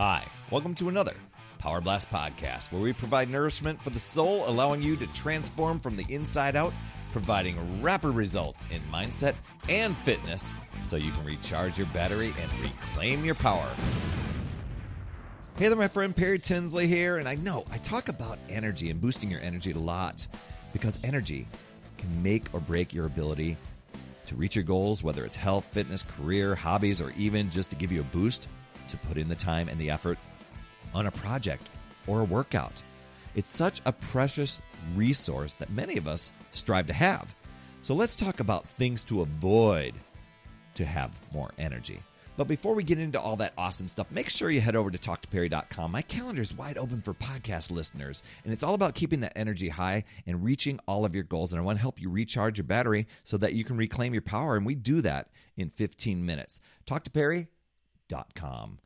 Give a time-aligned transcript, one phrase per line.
[0.00, 1.14] Hi, welcome to another
[1.58, 5.96] Power Blast podcast where we provide nourishment for the soul, allowing you to transform from
[5.96, 6.72] the inside out,
[7.10, 9.34] providing rapid results in mindset
[9.68, 10.54] and fitness
[10.86, 13.68] so you can recharge your battery and reclaim your power.
[15.56, 19.00] Hey there, my friend Perry Tinsley here, and I know I talk about energy and
[19.00, 20.28] boosting your energy a lot
[20.72, 21.48] because energy
[21.96, 23.56] can make or break your ability
[24.26, 27.90] to reach your goals, whether it's health, fitness, career, hobbies, or even just to give
[27.90, 28.46] you a boost
[28.88, 30.18] to put in the time and the effort
[30.94, 31.68] on a project
[32.06, 32.82] or a workout.
[33.34, 34.62] It's such a precious
[34.94, 37.34] resource that many of us strive to have.
[37.80, 39.94] So let's talk about things to avoid
[40.74, 42.00] to have more energy.
[42.36, 44.98] But before we get into all that awesome stuff, make sure you head over to
[44.98, 45.90] talktoperry.com.
[45.90, 49.68] My calendar is wide open for podcast listeners, and it's all about keeping that energy
[49.68, 51.52] high and reaching all of your goals.
[51.52, 54.22] And I want to help you recharge your battery so that you can reclaim your
[54.22, 54.56] power.
[54.56, 56.60] And we do that in 15 minutes.
[56.86, 57.48] Talk to Perry
[58.34, 58.78] com.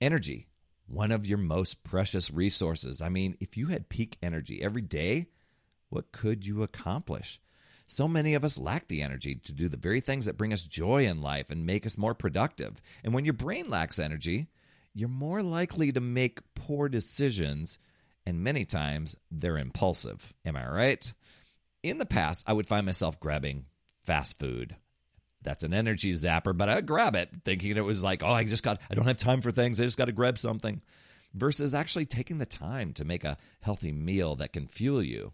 [0.00, 0.46] Energy,
[0.86, 3.02] one of your most precious resources.
[3.02, 5.26] I mean, if you had peak energy every day,
[5.88, 7.40] what could you accomplish?
[7.86, 10.64] So many of us lack the energy to do the very things that bring us
[10.64, 12.82] joy in life and make us more productive.
[13.04, 14.48] And when your brain lacks energy,
[14.92, 17.78] you're more likely to make poor decisions,
[18.24, 20.34] and many times they're impulsive.
[20.44, 21.12] Am I right?
[21.82, 23.66] In the past, I would find myself grabbing
[24.00, 24.76] fast food
[25.42, 28.62] that's an energy zapper, but I grab it thinking it was like, oh, I just
[28.62, 29.80] got, I don't have time for things.
[29.80, 30.82] I just got to grab something.
[31.34, 35.32] Versus actually taking the time to make a healthy meal that can fuel you.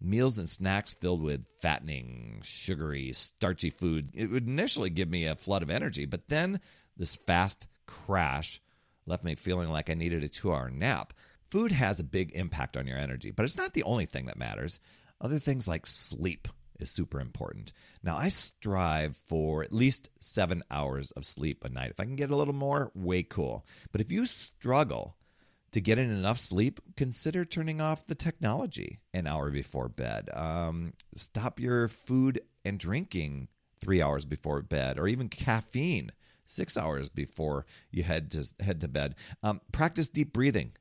[0.00, 4.10] Meals and snacks filled with fattening, sugary, starchy foods.
[4.14, 6.60] It would initially give me a flood of energy, but then
[6.96, 8.60] this fast crash
[9.06, 11.12] left me feeling like I needed a two hour nap.
[11.50, 14.38] Food has a big impact on your energy, but it's not the only thing that
[14.38, 14.80] matters.
[15.20, 16.48] Other things like sleep
[16.82, 17.72] is super important.
[18.02, 21.90] Now, I strive for at least seven hours of sleep a night.
[21.90, 23.64] If I can get a little more, way cool.
[23.90, 25.16] But if you struggle
[25.70, 30.28] to get in enough sleep, consider turning off the technology an hour before bed.
[30.34, 33.48] Um, stop your food and drinking
[33.80, 36.12] three hours before bed, or even caffeine
[36.44, 39.14] six hours before you head to head to bed.
[39.42, 40.72] Um, practice deep breathing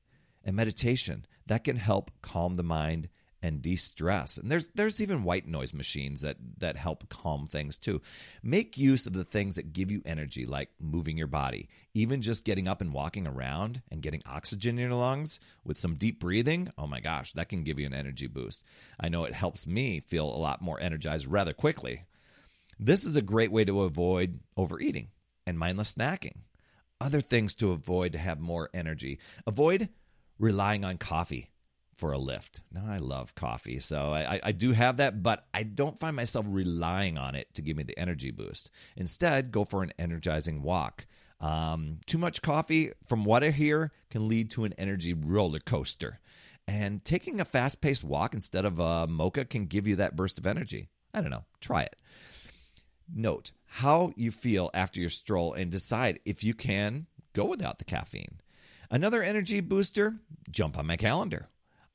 [0.44, 1.26] and meditation.
[1.48, 3.10] That can help calm the mind
[3.44, 4.38] and de-stress.
[4.38, 8.02] And there's there's even white noise machines that that help calm things too.
[8.44, 11.70] Make use of the things that give you energy like moving your body.
[11.94, 15.96] Even just getting up and walking around and getting oxygen in your lungs with some
[15.96, 18.64] deep breathing, oh my gosh, that can give you an energy boost.
[19.00, 22.06] I know it helps me feel a lot more energized rather quickly.
[22.80, 25.10] This is a great way to avoid overeating
[25.46, 26.38] and mindless snacking.
[27.00, 29.20] Other things to avoid to have more energy.
[29.48, 29.90] Avoid
[30.38, 31.50] relying on coffee
[31.98, 32.62] for a lift.
[32.72, 36.46] Now, I love coffee, so I, I, do have that, but I don't find myself
[36.50, 38.72] relying on it to give me the energy boost.
[38.96, 41.06] Instead, go for an energizing walk.
[41.40, 46.20] Um, too much coffee, from what I hear, can lead to an energy roller coaster.
[46.68, 50.40] And taking a fast paced walk instead of a mocha can give you that burst
[50.40, 50.90] of energy.
[51.14, 51.46] I don't know.
[51.60, 51.96] Try it.
[53.14, 57.86] Note how you feel after your stroll and decide if you can go without the
[57.86, 58.40] caffeine.
[58.90, 60.16] Another energy booster,
[60.50, 61.48] jump on my calendar.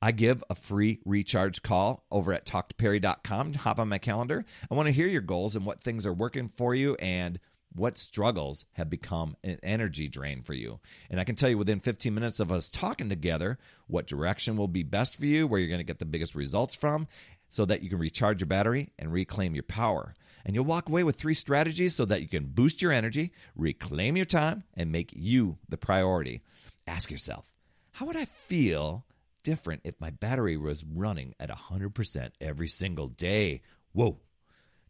[0.07, 3.55] I give a free recharge call over at talktoperry.com.
[3.55, 4.45] Hop on my calendar.
[4.71, 7.41] I want to hear your goals and what things are working for you and
[7.75, 10.79] what struggles have become an energy drain for you.
[11.11, 13.59] And I can tell you within 15 minutes of us talking together
[13.89, 16.77] what direction will be best for you, where you're going to get the biggest results
[16.77, 17.09] from,
[17.49, 20.15] so that you can recharge your battery and reclaim your power.
[20.45, 24.17] And you'll walk away with three strategies so that you can boost your energy, reclaim
[24.17, 26.43] your time, and make you the priority.
[26.87, 27.51] Ask yourself,
[27.91, 29.05] how would I feel
[29.47, 33.63] different if my battery was running at 100% every single day.
[33.93, 34.19] Whoa.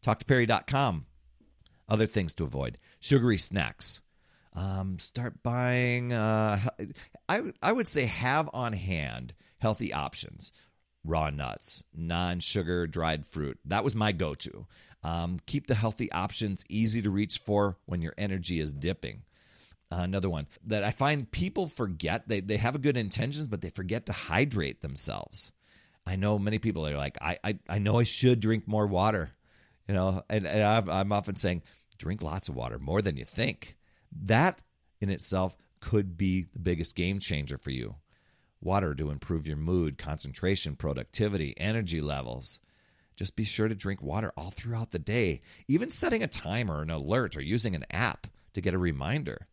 [0.02, 1.04] TalkToPerry.com.
[1.90, 4.00] Other things to avoid sugary snacks.
[4.54, 6.58] Um, start buying, uh,
[7.28, 10.52] I, I would say, have on hand healthy options
[11.04, 13.58] raw nuts, non sugar dried fruit.
[13.66, 14.66] That was my go to.
[15.04, 19.22] Um, keep the healthy options easy to reach for when your energy is dipping.
[19.90, 22.28] Uh, another one that I find people forget.
[22.28, 25.52] They, they have good intentions, but they forget to hydrate themselves.
[26.06, 29.30] I know many people are like, I, I, I know I should drink more water,
[29.88, 31.62] you know, and, and I'm, I'm often saying,
[31.98, 33.76] drink lots of water, more than you think.
[34.12, 34.60] That
[35.00, 37.96] in itself could be the biggest game changer for you.
[38.60, 42.60] Water to improve your mood, concentration, productivity, energy levels.
[43.14, 46.90] Just be sure to drink water all throughout the day, even setting a timer, an
[46.90, 49.46] alert, or using an app to get a reminder.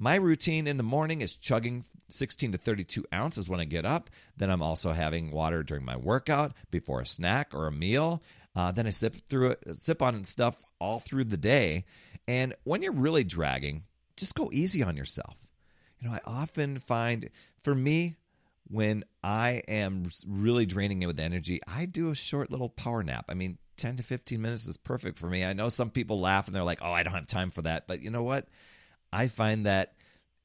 [0.00, 4.08] My routine in the morning is chugging 16 to 32 ounces when I get up.
[4.36, 8.22] Then I'm also having water during my workout, before a snack or a meal.
[8.54, 11.84] Uh, then I sip through it, sip on stuff all through the day.
[12.28, 13.82] And when you're really dragging,
[14.16, 15.50] just go easy on yourself.
[15.98, 17.28] You know, I often find
[17.64, 18.18] for me,
[18.70, 23.24] when I am really draining it with energy, I do a short little power nap.
[23.28, 25.44] I mean, 10 to 15 minutes is perfect for me.
[25.44, 27.86] I know some people laugh and they're like, oh, I don't have time for that.
[27.86, 28.46] But you know what?
[29.12, 29.94] I find that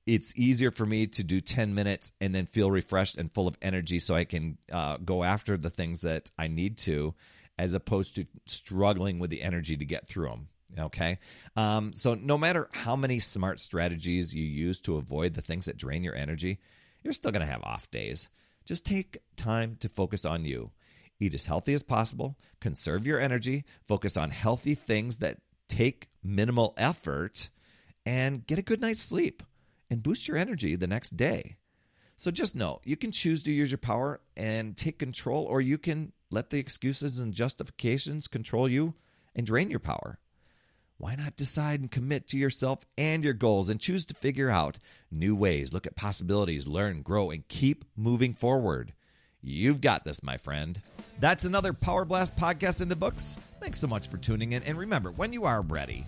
[0.06, 3.57] it's easier for me to do 10 minutes and then feel refreshed and full of
[3.62, 7.15] energy so I can uh, go after the things that I need to,
[7.57, 10.48] as opposed to struggling with the energy to get through them.
[10.77, 11.19] Okay.
[11.56, 15.77] Um, so, no matter how many smart strategies you use to avoid the things that
[15.77, 16.60] drain your energy,
[17.04, 18.30] you're still going to have off days.
[18.65, 20.71] Just take time to focus on you.
[21.19, 25.38] Eat as healthy as possible, conserve your energy, focus on healthy things that
[25.68, 27.50] take minimal effort,
[28.05, 29.44] and get a good night's sleep
[29.89, 31.57] and boost your energy the next day.
[32.17, 35.77] So just know you can choose to use your power and take control, or you
[35.77, 38.94] can let the excuses and justifications control you
[39.35, 40.19] and drain your power.
[40.97, 44.79] Why not decide and commit to yourself and your goals and choose to figure out
[45.11, 48.94] new ways, look at possibilities, learn, grow, and keep moving forward?
[49.41, 50.81] You've got this, my friend.
[51.19, 53.38] That's another Power Blast podcast in the books.
[53.59, 54.63] Thanks so much for tuning in.
[54.63, 56.07] And remember, when you are ready